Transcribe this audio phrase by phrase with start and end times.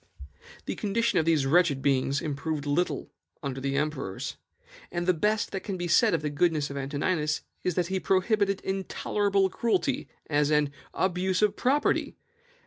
[0.65, 3.11] "The condition of these wretched beings improved but little
[3.43, 4.35] under the emperors;
[4.91, 7.99] and the best that can be said of the goodness of Antoninus is that he
[7.99, 12.15] prohibited intolerable cruelty, as an ABUSE OF PROPERTY.